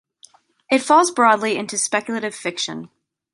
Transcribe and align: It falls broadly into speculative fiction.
It 0.71 0.81
falls 0.81 1.11
broadly 1.11 1.57
into 1.57 1.77
speculative 1.77 2.33
fiction. 2.33 2.89